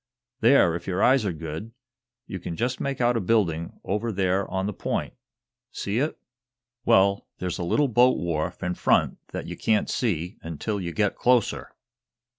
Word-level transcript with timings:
"There, 0.39 0.73
if 0.75 0.87
yer 0.87 1.03
eyes 1.03 1.25
are 1.27 1.31
good, 1.31 1.73
you 2.25 2.39
can 2.39 2.55
jest 2.55 2.79
make 2.79 2.99
out 2.99 3.15
a 3.15 3.21
building 3.21 3.79
over 3.83 4.11
there 4.11 4.49
on 4.49 4.65
the 4.65 4.73
point. 4.73 5.13
See 5.71 5.99
it? 5.99 6.17
Well, 6.83 7.27
there's 7.37 7.59
a 7.59 7.63
little 7.63 7.87
boat 7.87 8.17
wharf 8.17 8.63
in 8.63 8.73
front 8.73 9.19
that 9.27 9.45
ye 9.45 9.55
can't 9.55 9.91
see 9.91 10.39
until 10.41 10.81
you 10.81 10.91
get 10.91 11.15
closer." 11.15 11.75